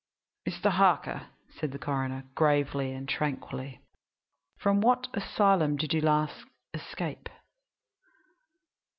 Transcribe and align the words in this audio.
"Mr. 0.49 0.71
Harker," 0.71 1.27
said 1.59 1.71
the 1.71 1.77
coroner, 1.77 2.23
gravely 2.33 2.91
and 2.91 3.07
tranquilly, 3.07 3.81
"from 4.57 4.81
what 4.81 5.05
asylum 5.13 5.75
did 5.77 5.93
you 5.93 6.01
last 6.01 6.45
escape?" 6.73 7.29